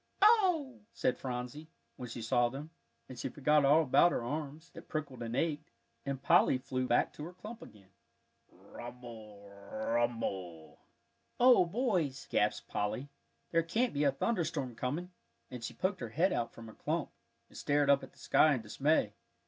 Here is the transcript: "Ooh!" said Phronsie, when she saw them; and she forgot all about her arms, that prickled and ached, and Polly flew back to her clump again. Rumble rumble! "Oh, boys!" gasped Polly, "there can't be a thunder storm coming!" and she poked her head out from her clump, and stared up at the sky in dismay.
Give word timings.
"Ooh!" 0.25 0.81
said 0.93 1.19
Phronsie, 1.19 1.69
when 1.95 2.09
she 2.09 2.23
saw 2.23 2.49
them; 2.49 2.71
and 3.07 3.19
she 3.19 3.29
forgot 3.29 3.63
all 3.63 3.83
about 3.83 4.11
her 4.11 4.23
arms, 4.23 4.71
that 4.71 4.87
prickled 4.87 5.21
and 5.21 5.35
ached, 5.35 5.69
and 6.07 6.23
Polly 6.23 6.57
flew 6.57 6.87
back 6.87 7.13
to 7.13 7.23
her 7.25 7.33
clump 7.33 7.61
again. 7.61 7.91
Rumble 8.49 9.47
rumble! 9.71 10.79
"Oh, 11.39 11.65
boys!" 11.67 12.25
gasped 12.31 12.67
Polly, 12.67 13.09
"there 13.51 13.61
can't 13.61 13.93
be 13.93 14.03
a 14.03 14.11
thunder 14.11 14.43
storm 14.43 14.73
coming!" 14.73 15.11
and 15.51 15.63
she 15.63 15.75
poked 15.75 15.99
her 15.99 16.09
head 16.09 16.33
out 16.33 16.51
from 16.51 16.65
her 16.65 16.73
clump, 16.73 17.11
and 17.49 17.55
stared 17.55 17.91
up 17.91 18.01
at 18.01 18.11
the 18.11 18.17
sky 18.17 18.55
in 18.55 18.63
dismay. 18.63 19.13